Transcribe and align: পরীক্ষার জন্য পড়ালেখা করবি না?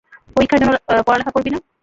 পরীক্ষার 0.35 0.59
জন্য 0.61 0.71
পড়ালেখা 1.07 1.31
করবি 1.35 1.49
না? 1.51 1.59